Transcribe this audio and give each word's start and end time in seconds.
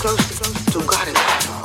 close 0.00 0.72
to 0.72 0.78
God 0.86 1.08
in. 1.08 1.59